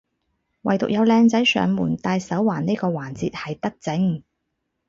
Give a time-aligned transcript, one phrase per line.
[0.63, 4.23] 惟獨有靚仔上門戴手環呢個環節係德政